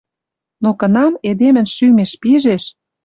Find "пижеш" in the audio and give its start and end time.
2.21-2.63